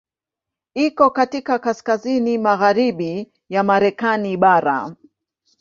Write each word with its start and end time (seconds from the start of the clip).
Iko 0.73 1.09
katika 1.09 1.59
kaskazini 1.59 2.37
magharibi 2.37 3.31
ya 3.49 3.63
Marekani 3.63 4.37
bara. 4.37 4.95